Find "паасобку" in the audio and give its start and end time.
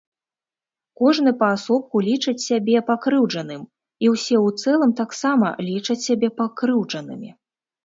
1.41-2.01